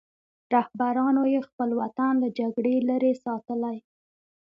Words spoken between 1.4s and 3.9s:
خپل وطن له جګړې لرې ساتلی.